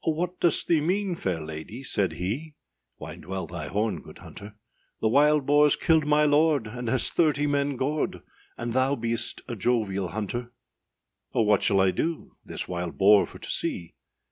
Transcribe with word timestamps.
âOh, 0.03 0.15
what 0.15 0.39
dost 0.39 0.67
thee 0.67 0.81
mean, 0.81 1.13
fair 1.13 1.39
lady,â 1.39 1.85
said 1.85 2.13
he, 2.13 2.55
Wind 2.97 3.23
well 3.23 3.45
thy 3.45 3.67
horn, 3.67 4.01
good 4.01 4.17
hunter; 4.17 4.55
âThe 4.99 5.11
wild 5.11 5.45
boarâs 5.45 5.79
killed 5.79 6.07
my 6.07 6.25
lord, 6.25 6.65
and 6.65 6.87
has 6.87 7.11
thirty 7.11 7.45
men 7.45 7.75
gored, 7.75 8.21
And 8.57 8.73
thou 8.73 8.95
beest 8.95 9.41
a 9.47 9.55
jovial 9.55 10.07
hunter.â 10.07 10.49
âOh, 11.35 11.45
what 11.45 11.61
shall 11.61 11.79
I 11.79 11.91
do 11.91 12.35
this 12.43 12.67
wild 12.67 12.97
boar 12.97 13.27
for 13.27 13.37
to 13.37 13.49
see? 13.51 13.93